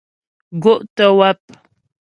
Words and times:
Gó' 0.61 0.85
tə́ 0.95 1.09
wáp. 1.19 1.39